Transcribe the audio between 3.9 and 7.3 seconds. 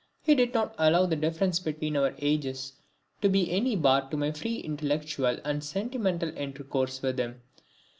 to my free intellectual and sentimental intercourse with